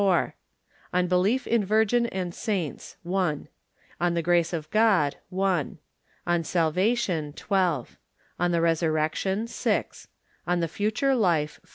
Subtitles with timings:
[0.01, 0.33] 4
[0.93, 3.47] On Belief in Virgin and Saints 1
[3.99, 5.17] On the Grace of God..
[5.29, 5.77] 1
[6.25, 7.33] On Salvation....
[7.33, 7.97] 12
[8.39, 9.47] On the Resvirrection..
[9.47, 10.07] 6
[10.47, 11.59] On the Future Life